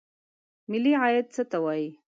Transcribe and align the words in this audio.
ملي 0.69 0.93
عاید 1.01 1.25
څه 1.35 1.41
ته 1.51 1.57
وایي؟ 1.63 1.89